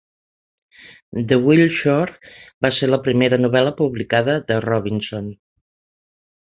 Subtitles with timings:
[1.31, 2.33] "The Wild Shore"
[2.67, 5.33] va ser la primera novel·la publicada de Robinson.